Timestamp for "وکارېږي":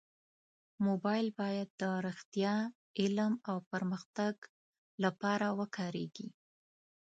5.59-6.27